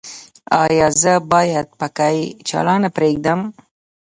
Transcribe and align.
ایا 0.63 0.87
زه 1.01 1.13
باید 1.31 1.67
پکۍ 1.79 2.19
چالانه 2.47 2.89
پریږدم؟ 2.95 3.39